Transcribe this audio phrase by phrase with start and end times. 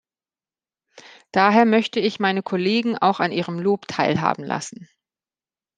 [1.31, 4.89] Daher möchte ich meine Kollegen auch an Ihrem Lob teilhaben lassen.